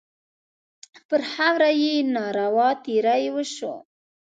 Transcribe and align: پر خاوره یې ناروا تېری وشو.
پر 1.07 1.21
خاوره 1.31 1.71
یې 1.83 1.93
ناروا 2.15 2.69
تېری 2.85 3.25
وشو. 3.35 3.73